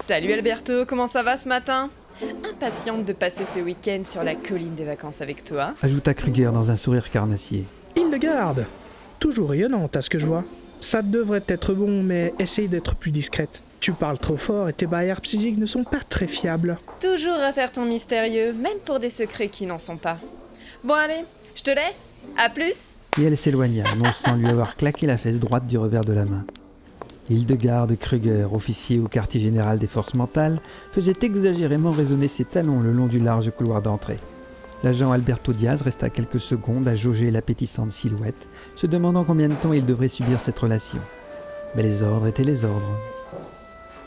[0.00, 1.90] Salut Alberto, comment ça va ce matin?
[2.48, 5.74] Impatiente de passer ce week-end sur la colline des vacances avec toi.
[5.82, 7.64] Ajouta Kruger dans un sourire carnassier.
[7.96, 8.66] Hildegarde
[9.18, 10.44] Toujours rayonnante à ce que je vois.
[10.80, 13.62] Ça devrait être bon, mais essaye d'être plus discrète.
[13.80, 16.78] Tu parles trop fort et tes barrières psychiques ne sont pas très fiables.
[17.00, 20.18] Toujours à faire ton mystérieux, même pour des secrets qui n'en sont pas.
[20.84, 21.24] Bon allez,
[21.54, 22.14] je te laisse.
[22.38, 22.98] À plus.
[23.20, 26.24] Et elle s'éloigna, non sans lui avoir claqué la fesse droite du revers de la
[26.24, 26.44] main.
[27.30, 30.60] Hildegarde Kruger, officier au quartier général des forces mentales,
[30.92, 34.16] faisait exagérément résonner ses talons le long du large couloir d'entrée.
[34.82, 39.72] L'agent Alberto Diaz resta quelques secondes à jauger l'appétissante silhouette, se demandant combien de temps
[39.72, 41.00] il devrait subir cette relation.
[41.74, 42.98] Mais les ordres étaient les ordres.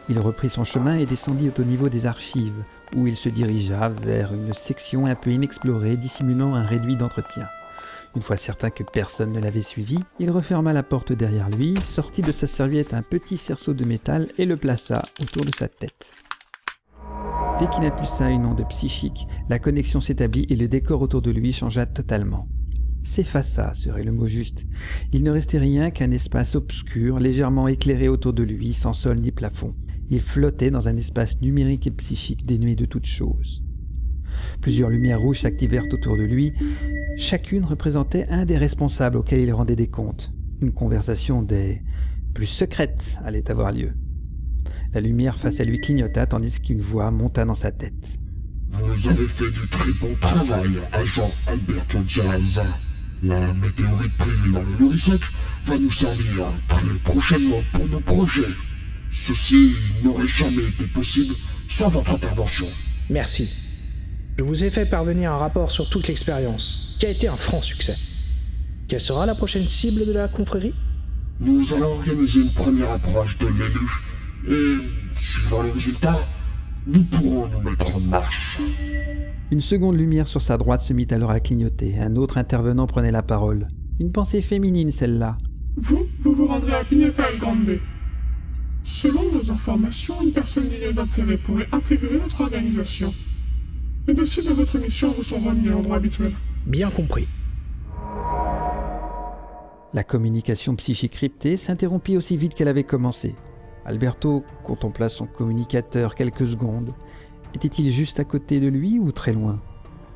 [0.10, 2.64] Il reprit son chemin et descendit au niveau des archives,
[2.96, 7.46] où il se dirigea vers une section un peu inexplorée dissimulant un réduit d'entretien.
[8.16, 12.22] Une fois certain que personne ne l'avait suivi, il referma la porte derrière lui, sortit
[12.22, 16.06] de sa serviette un petit cerceau de métal et le plaça autour de sa tête.
[17.58, 21.54] Dès qu'il impulsa une onde psychique, la connexion s'établit et le décor autour de lui
[21.54, 22.48] changea totalement.
[23.04, 24.66] S'effaça serait le mot juste.
[25.14, 29.32] Il ne restait rien qu'un espace obscur, légèrement éclairé autour de lui, sans sol ni
[29.32, 29.74] plafond.
[30.10, 33.64] Il flottait dans un espace numérique et psychique dénué de toute chose.
[34.62, 36.54] Plusieurs lumières rouges s'activèrent autour de lui.
[37.18, 40.32] Chacune représentait un des responsables auxquels il rendait des comptes.
[40.62, 41.82] Une conversation des
[42.34, 43.92] plus secrètes allait avoir lieu.
[44.94, 48.12] La lumière face à lui clignota tandis qu'une voix monta dans sa tête.
[48.70, 52.62] Vous avez fait du très bon travail, agent Alberto Diaz.
[53.24, 55.22] La météorite prévue dans le Lorisec
[55.66, 58.42] va nous servir très prochainement pour nos projets.
[59.12, 59.74] Ceci
[60.04, 61.36] n'aurait jamais été possible
[61.68, 62.66] sans votre intervention.
[63.10, 63.61] Merci.
[64.38, 67.62] Je vous ai fait parvenir un rapport sur toute l'expérience, qui a été un franc
[67.62, 67.96] succès.
[68.88, 70.74] Quelle sera la prochaine cible de la confrérie?
[71.40, 73.90] Nous allons organiser une première approche de l'élu
[74.48, 76.20] et, suivant les résultats,
[76.88, 78.58] nous pourrons nous mettre en marche.
[79.52, 82.00] Une seconde lumière sur sa droite se mit alors à clignoter.
[82.00, 83.68] Un autre intervenant prenait la parole.
[84.00, 85.38] Une pensée féminine, celle-là.
[85.76, 87.80] Vous, vous vous rendrez à Pignata El Grande.
[88.84, 93.14] Selon nos informations, une personne digne d'intérêt pourrait intégrer notre organisation.
[94.08, 96.34] Les dossiers de votre mission vous sont remis à l'endroit habituel.
[96.66, 97.28] Bien compris.
[99.94, 103.36] La communication psychique cryptée s'interrompit aussi vite qu'elle avait commencé.
[103.86, 106.96] Alberto contempla son communicateur quelques secondes.
[107.54, 109.60] Était-il juste à côté de lui ou très loin?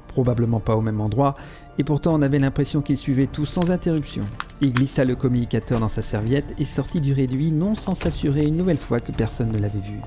[0.08, 1.36] Probablement pas au même endroit,
[1.78, 4.24] et pourtant on avait l'impression qu'il suivait tout sans interruption.
[4.62, 8.56] Il glissa le communicateur dans sa serviette et sortit du réduit non sans s'assurer une
[8.56, 10.00] nouvelle fois que personne ne l'avait vu.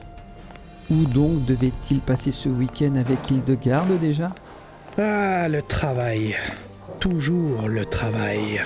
[0.90, 4.30] Où donc devait-il passer ce week-end avec Hildegarde déjà?
[4.96, 6.34] Ah, le travail.
[6.98, 8.62] Toujours le travail.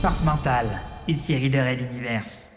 [0.00, 2.47] Force mentale, une série de Universe.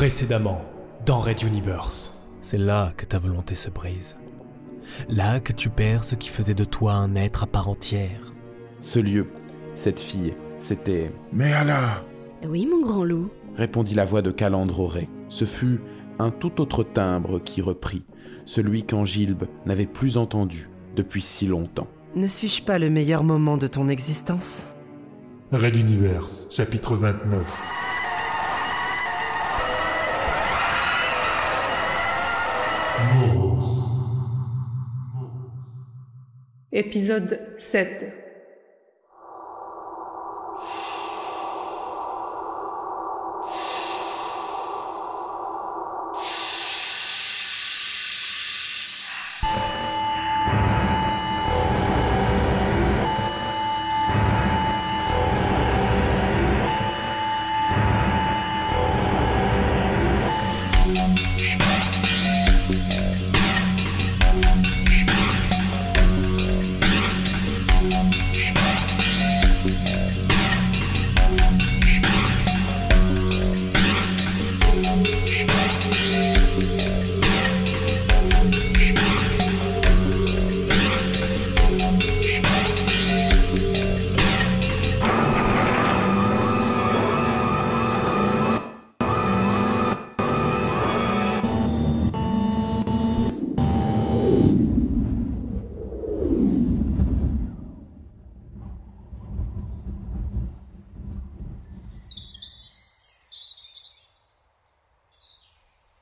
[0.00, 0.64] Précédemment,
[1.04, 2.16] dans Red Universe.
[2.40, 4.16] C'est là que ta volonté se brise.
[5.10, 8.32] Là que tu perds ce qui faisait de toi un être à part entière.
[8.80, 9.26] Ce lieu,
[9.74, 11.12] cette fille, c'était...
[11.34, 12.02] Mais Allah
[12.48, 13.28] Oui, mon grand loup.
[13.56, 15.06] répondit la voix de Calandre Auré.
[15.28, 15.82] Ce fut
[16.18, 18.02] un tout autre timbre qui reprit,
[18.46, 21.88] celui qu'Angilbe n'avait plus entendu depuis si longtemps.
[22.16, 24.66] Ne suis-je pas le meilleur moment de ton existence?
[25.52, 27.89] Red Universe, chapitre 29.
[36.72, 38.19] Épisode 7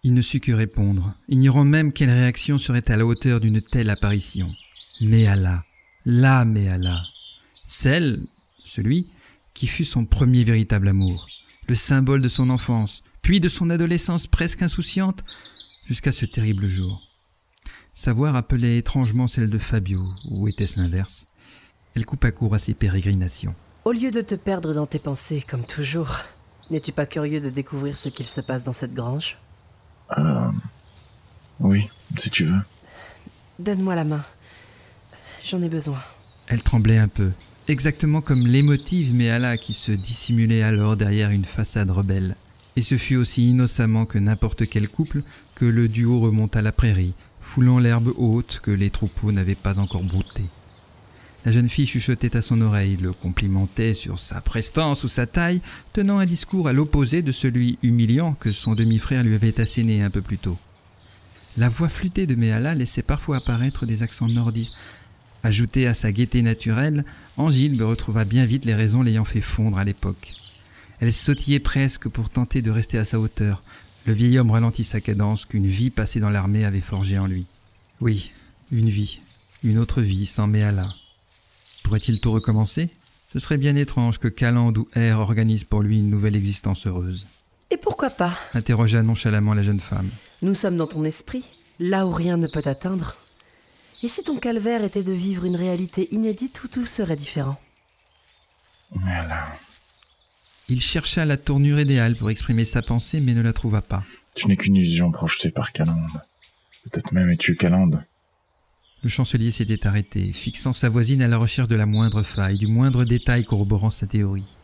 [0.05, 3.91] Il ne sut que répondre, ignorant même quelle réaction serait à la hauteur d'une telle
[3.91, 4.49] apparition.
[5.01, 5.65] Méala,
[6.05, 7.03] la Méala,
[7.47, 8.21] celle,
[8.65, 9.09] celui,
[9.55, 11.29] qui fut son premier véritable amour,
[11.67, 15.25] le symbole de son enfance, puis de son adolescence presque insouciante,
[15.87, 17.03] jusqu'à ce terrible jour.
[17.93, 20.01] Sa voix rappelait étrangement celle de Fabio,
[20.31, 21.27] ou était-ce l'inverse?
[21.97, 23.55] Elle coupa court à ses pérégrinations.
[23.85, 26.19] Au lieu de te perdre dans tes pensées, comme toujours,
[26.71, 29.39] n'es-tu pas curieux de découvrir ce qu'il se passe dans cette grange?
[31.61, 32.61] Oui, si tu veux.
[33.59, 34.25] Donne-moi la main.
[35.45, 35.99] J'en ai besoin.
[36.47, 37.31] Elle tremblait un peu,
[37.69, 42.37] exactement comme l'émotive Méala qui se dissimulait alors derrière une façade rebelle.
[42.77, 45.23] Et ce fut aussi innocemment que n'importe quel couple
[45.55, 50.05] que le duo remonta la prairie, foulant l'herbe haute que les troupeaux n'avaient pas encore
[50.05, 50.47] broutée.
[51.45, 55.61] La jeune fille chuchotait à son oreille, le complimentait sur sa prestance ou sa taille,
[55.93, 60.11] tenant un discours à l'opposé de celui humiliant que son demi-frère lui avait asséné un
[60.11, 60.59] peu plus tôt.
[61.59, 64.75] La voix flûtée de Méala laissait parfois apparaître des accents nordistes.
[65.43, 67.05] Ajoutée à sa gaieté naturelle,
[67.37, 70.35] Angilbe retrouva bien vite les raisons l'ayant fait fondre à l'époque.
[71.01, 73.65] Elle sautillait presque pour tenter de rester à sa hauteur.
[74.07, 77.47] Le vieil homme ralentit sa cadence qu'une vie passée dans l'armée avait forgée en lui.
[78.01, 78.31] Oui,
[78.71, 79.19] une vie,
[79.65, 80.87] une autre vie sans Méala.
[81.83, 82.89] Pourrait-il tout recommencer?
[83.33, 87.27] Ce serait bien étrange que Caland ou R organise pour lui une nouvelle existence heureuse.
[87.73, 88.39] Et pourquoi pas?
[88.55, 90.09] Interrogea nonchalamment la jeune femme.
[90.41, 91.45] Nous sommes dans ton esprit,
[91.81, 93.17] là où rien ne peut t'atteindre.
[94.05, 97.57] Et si ton calvaire était de vivre une réalité inédite où tout serait différent?
[98.93, 99.47] Voilà.
[100.69, 104.05] Il chercha la tournure idéale pour exprimer sa pensée, mais ne la trouva pas.
[104.37, 106.23] Tu n'es qu'une illusion projetée par Calande.
[106.85, 108.05] Peut-être même es-tu Calande.
[109.03, 112.67] Le chancelier s'était arrêté, fixant sa voisine à la recherche de la moindre faille, du
[112.69, 114.57] moindre détail corroborant sa théorie.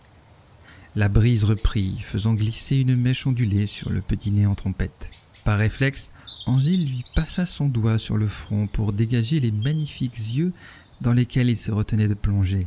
[0.94, 5.10] La brise reprit, faisant glisser une mèche ondulée sur le petit nez en trompette.
[5.44, 6.10] Par réflexe,
[6.46, 10.52] Angile lui passa son doigt sur le front pour dégager les magnifiques yeux
[11.00, 12.66] dans lesquels il se retenait de plonger.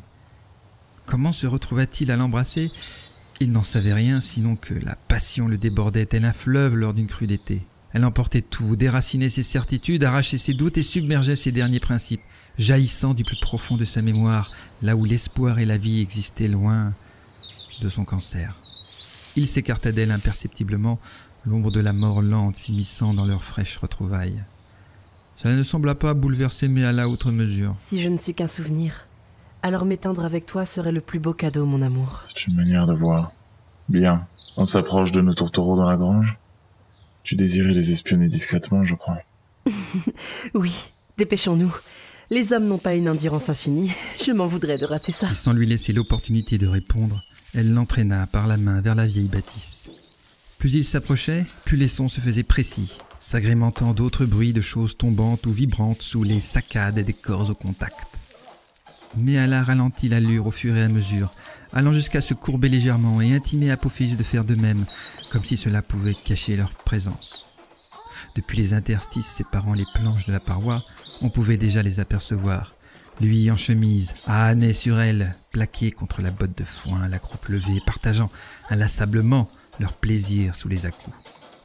[1.05, 2.71] Comment se retrouva-t-il à l'embrasser?
[3.39, 7.07] Il n'en savait rien, sinon que la passion le débordait tel un fleuve lors d'une
[7.07, 7.61] crue d'été.
[7.93, 12.21] Elle emportait tout, déracinait ses certitudes, arrachait ses doutes et submergeait ses derniers principes,
[12.57, 14.51] jaillissant du plus profond de sa mémoire,
[14.81, 16.93] là où l'espoir et la vie existaient loin
[17.81, 18.55] de son cancer.
[19.35, 20.99] Il s'écarta d'elle imperceptiblement,
[21.45, 24.43] l'ombre de la mort lente s'immisçant dans leurs fraîches retrouvailles.
[25.37, 27.75] Cela ne sembla pas bouleverser Méala outre mesure.
[27.77, 29.07] Si je ne suis qu'un souvenir,
[29.61, 32.23] alors m'éteindre avec toi serait le plus beau cadeau, mon amour.
[32.27, 33.31] C'est une manière de voir.
[33.89, 34.25] Bien.
[34.55, 36.37] On s'approche de nos tourtereaux dans la grange.
[37.23, 39.19] Tu désirais les espionner discrètement, je crois.
[40.53, 41.75] oui, dépêchons-nous.
[42.29, 43.91] Les hommes n'ont pas une endurance infinie.
[44.25, 45.29] Je m'en voudrais de rater ça.
[45.31, 47.23] Et sans lui laisser l'opportunité de répondre,
[47.53, 49.89] elle l'entraîna par la main vers la vieille bâtisse.
[50.57, 55.45] Plus il s'approchait, plus les sons se faisaient précis, s'agrémentant d'autres bruits de choses tombantes
[55.45, 58.07] ou vibrantes sous les saccades des corps au contact.
[59.17, 61.31] Mais elle a ralenti l'allure au fur et à mesure,
[61.73, 64.85] allant jusqu'à se courber légèrement et intimer Apophis de faire de même,
[65.29, 67.45] comme si cela pouvait cacher leur présence.
[68.35, 70.83] Depuis les interstices séparant les planches de la paroi,
[71.21, 72.73] on pouvait déjà les apercevoir.
[73.21, 77.81] Lui en chemise, à sur elle, plaqué contre la botte de foin, la croupe levée,
[77.85, 78.29] partageant
[78.69, 81.15] inlassablement leur plaisir sous les à-coups.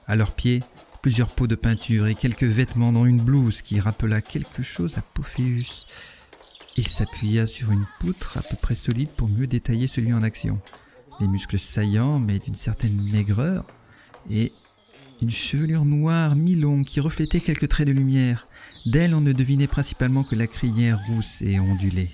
[0.07, 0.63] À leurs pieds,
[1.03, 5.03] plusieurs pots de peinture et quelques vêtements dont une blouse qui rappela quelque chose à
[5.03, 5.87] Pophéus.
[6.77, 10.61] Il s'appuya sur une poutre à peu près solide pour mieux détailler celui en action.
[11.21, 13.67] Les muscles saillants, mais d'une certaine maigreur,
[14.31, 14.53] et
[15.21, 18.47] une chevelure noire mi-longue qui reflétait quelques traits de lumière.
[18.87, 22.11] D'elle, on ne devinait principalement que la crinière rousse et ondulée.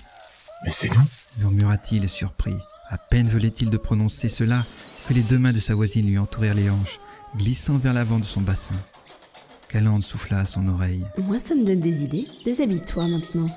[0.63, 2.55] Mais c'est nous murmura-t-il surpris.
[2.91, 4.65] À peine venait-il de prononcer cela
[5.07, 6.99] que les deux mains de sa voisine lui entourèrent les hanches,
[7.37, 8.73] glissant vers l'avant de son bassin.
[9.67, 11.05] Calande souffla à son oreille.
[11.19, 12.27] Moi, ça me donne des idées.
[12.45, 13.47] Déshabille-toi maintenant.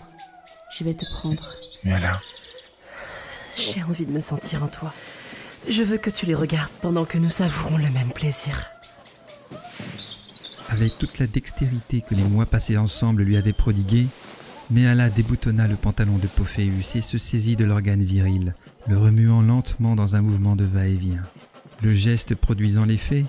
[0.76, 1.54] Je vais te prendre.
[1.82, 2.20] Mais là.
[3.56, 4.92] J'ai envie de me sentir en toi.
[5.66, 8.66] Je veux que tu les regardes pendant que nous savourons le même plaisir.
[10.68, 14.08] Avec toute la dextérité que les mois passés ensemble lui avaient prodiguée,
[14.70, 18.54] Méala déboutonna le pantalon de Pophéus et se saisit de l'organe viril,
[18.86, 21.24] le remuant lentement dans un mouvement de va-et-vient.
[21.82, 23.24] Le geste produisant l'effet,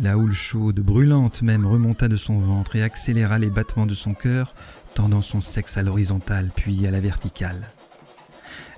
[0.00, 4.14] la houle chaude, brûlante même, remonta de son ventre et accéléra les battements de son
[4.14, 4.54] cœur,
[4.94, 7.70] tendant son sexe à l'horizontale puis à la verticale.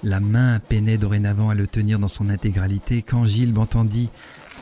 [0.03, 4.11] La main peinait dorénavant à le tenir dans son intégralité quand Gilles entendit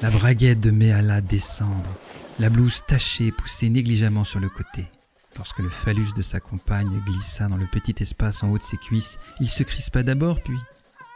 [0.02, 1.94] la braguette de Méala descendre,
[2.38, 4.86] la blouse tachée poussée négligemment sur le côté.
[5.36, 8.76] Lorsque le phallus de sa compagne glissa dans le petit espace en haut de ses
[8.76, 10.58] cuisses, il se crispa d'abord, puis,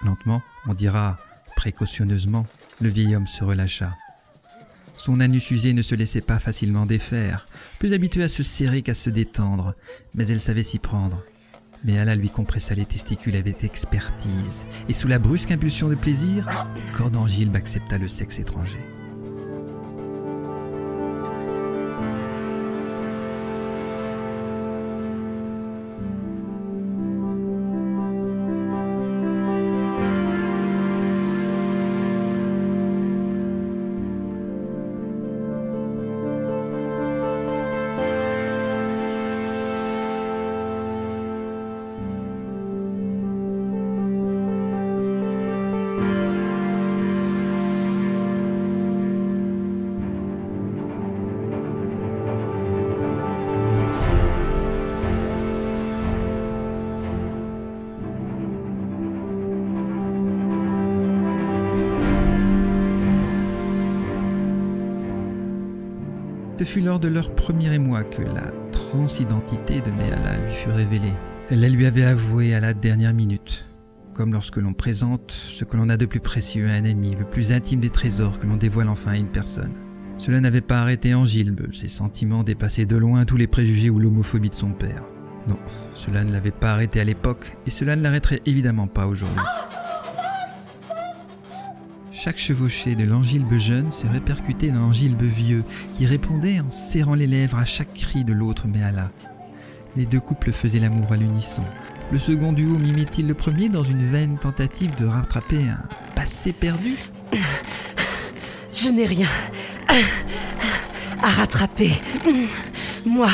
[0.04, 1.18] lentement, on dira
[1.56, 2.46] précautionneusement,
[2.80, 3.96] le vieil homme se relâcha.
[4.96, 7.46] Son anus usé ne se laissait pas facilement défaire,
[7.78, 9.74] plus habitué à se serrer qu'à se détendre,
[10.14, 11.24] mais elle savait s'y prendre.
[11.84, 16.46] Mais Allah lui compressa les testicules avec expertise, et sous la brusque impulsion de plaisir,
[16.96, 18.78] Cordangilbe accepta le sexe étranger.
[66.62, 71.12] Ce fut lors de leur premier émoi que la transidentité de Mehala lui fut révélée.
[71.50, 73.64] Elle la lui avait avouée à la dernière minute,
[74.14, 77.24] comme lorsque l'on présente ce que l'on a de plus précieux à un ami, le
[77.24, 79.72] plus intime des trésors que l'on dévoile enfin à une personne.
[80.18, 84.50] Cela n'avait pas arrêté Angilbe, ses sentiments dépassaient de loin tous les préjugés ou l'homophobie
[84.50, 85.02] de son père.
[85.48, 85.58] Non,
[85.94, 89.42] cela ne l'avait pas arrêté à l'époque, et cela ne l'arrêterait évidemment pas aujourd'hui.
[92.24, 97.26] Chaque chevauchée de l'angilbe jeune se répercutait dans l'angilbe vieux, qui répondait en serrant les
[97.26, 99.10] lèvres à chaque cri de l'autre Méala.
[99.96, 101.64] Les deux couples faisaient l'amour à l'unisson.
[102.12, 105.82] Le second duo mimait-il le premier dans une vaine tentative de rattraper un
[106.14, 106.94] passé perdu?
[108.72, 109.26] Je n'ai rien
[111.20, 111.90] à rattraper.
[113.04, 113.30] Moi.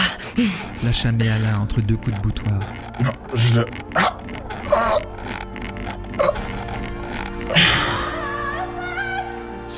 [0.82, 2.60] Lâcha Méala entre deux coups de boutoir.
[3.04, 3.66] Non, je le...
[3.94, 4.37] Ah Ah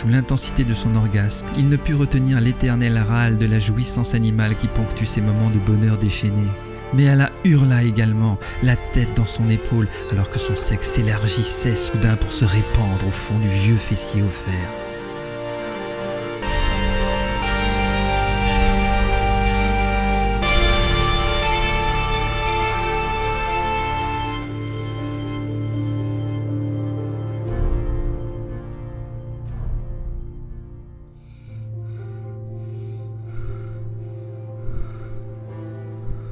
[0.01, 4.57] Sous l'intensité de son orgasme, il ne put retenir l'éternel râle de la jouissance animale
[4.57, 6.47] qui ponctue ces moments de bonheur déchaîné.
[6.95, 12.17] Mais elle hurla également, la tête dans son épaule, alors que son sexe s'élargissait soudain
[12.17, 14.90] pour se répandre au fond du vieux fessier offert.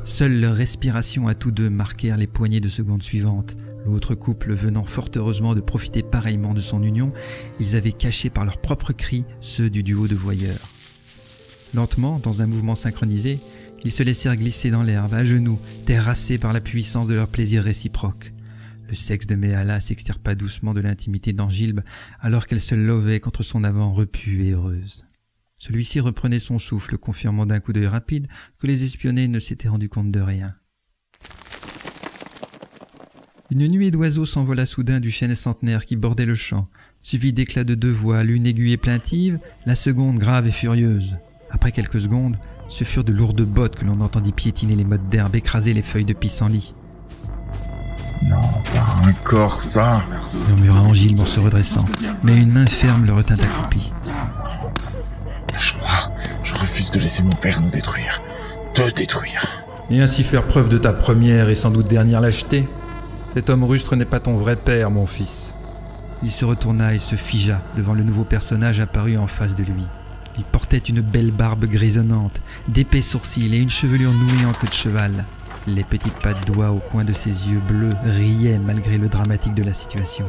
[0.09, 3.57] Seule leur respiration à tous deux marquèrent les poignées de secondes suivantes.
[3.85, 7.13] L'autre couple venant fort heureusement de profiter pareillement de son union,
[7.61, 10.67] ils avaient caché par leurs propres cris ceux du duo de voyeurs.
[11.75, 13.39] Lentement, dans un mouvement synchronisé,
[13.85, 17.63] ils se laissèrent glisser dans l'herbe, à genoux, terrassés par la puissance de leur plaisir
[17.63, 18.33] réciproque.
[18.89, 21.83] Le sexe de Méhala s'extirpa doucement de l'intimité d'Angilbe
[22.21, 25.05] alors qu'elle se lovait contre son avant repu et heureuse.
[25.59, 29.89] Celui-ci reprenait son souffle, confirmant d'un coup d'œil rapide que les espionnés ne s'étaient rendus
[29.89, 30.55] compte de rien.
[33.51, 36.69] Une nuée d'oiseaux s'envola soudain du chêne centenaire qui bordait le champ,
[37.03, 41.17] suivi d'éclats de deux voix, l'une aiguë et plaintive, la seconde grave et furieuse.
[41.51, 42.37] Après quelques secondes,
[42.69, 46.05] ce furent de lourdes bottes que l'on entendit piétiner les mottes d'herbe, écraser les feuilles
[46.05, 46.75] de pissenlit.
[48.25, 48.37] Non,
[48.75, 50.03] pas encore ça
[50.49, 51.87] murmura Angile en se redressant,
[52.23, 53.91] mais une main ferme le retint accroupi.
[55.59, 56.13] Lâche-moi,
[56.45, 58.23] je refuse de laisser mon père nous détruire.
[58.75, 59.65] Te détruire.
[59.91, 62.65] Et ainsi faire preuve de ta première et sans doute dernière lâcheté
[63.35, 65.53] Cet homme rustre n'est pas ton vrai père, mon fils.
[66.23, 69.83] Il se retourna et se figea devant le nouveau personnage apparu en face de lui.
[70.37, 74.73] Il portait une belle barbe grisonnante, d'épais sourcils et une chevelure nouée en queue de
[74.73, 75.25] cheval.
[75.67, 79.65] Les petites pattes d'oie au coin de ses yeux bleus riaient malgré le dramatique de
[79.65, 80.27] la situation.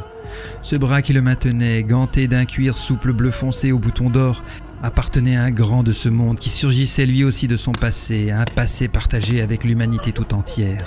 [0.64, 4.44] Ce bras qui le maintenait, ganté d'un cuir souple bleu foncé au bouton d'or,
[4.82, 8.46] appartenait à un grand de ce monde qui surgissait lui aussi de son passé, un
[8.46, 10.84] passé partagé avec l'humanité tout entière.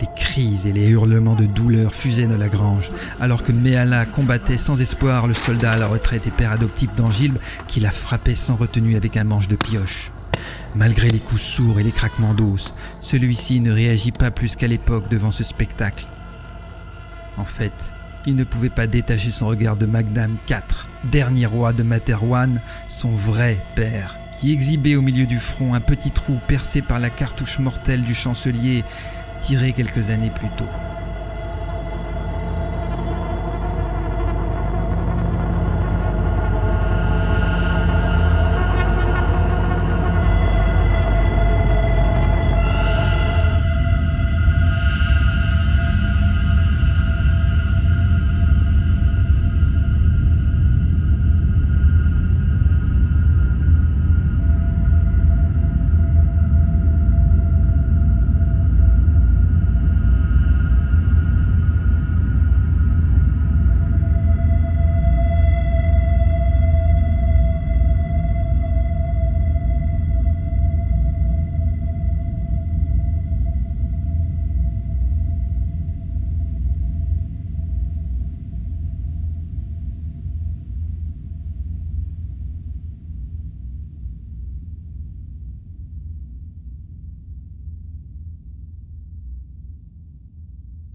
[0.00, 4.56] Les cris et les hurlements de douleur fusaient de la grange, alors que Méala combattait
[4.56, 8.56] sans espoir le soldat à la retraite et père adoptif d'Angilbe qui la frappait sans
[8.56, 10.10] retenue avec un manche de pioche.
[10.74, 15.10] Malgré les coups sourds et les craquements d'os, celui-ci ne réagit pas plus qu'à l'époque
[15.10, 16.06] devant ce spectacle.
[17.36, 17.94] En fait,
[18.26, 23.10] il ne pouvait pas détacher son regard de Magdam IV, dernier roi de Materwan, son
[23.10, 27.58] vrai père, qui exhibait au milieu du front un petit trou percé par la cartouche
[27.58, 28.84] mortelle du chancelier
[29.40, 30.68] tiré quelques années plus tôt.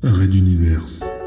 [0.06, 1.25] Red Universe.